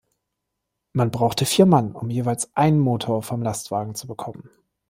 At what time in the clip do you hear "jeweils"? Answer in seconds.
2.09-2.49